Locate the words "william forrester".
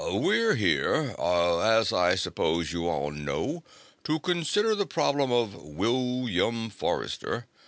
5.53-7.45